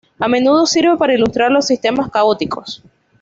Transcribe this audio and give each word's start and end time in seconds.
A 0.17 0.27
menudo 0.27 0.65
sirve 0.65 0.97
para 0.97 1.13
ilustrar 1.13 1.51
los 1.51 1.67
sistemas 1.67 2.09
caóticos. 2.09 2.81